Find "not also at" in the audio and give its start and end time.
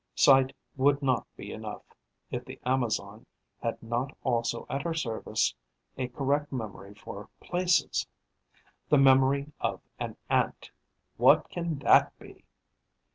3.83-4.81